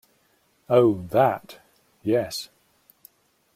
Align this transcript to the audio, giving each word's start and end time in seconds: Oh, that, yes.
Oh, 0.67 1.05
that, 1.11 1.59
yes. 2.01 2.49